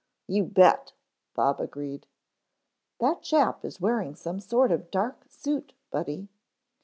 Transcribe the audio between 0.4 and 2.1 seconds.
bet," Bob agreed.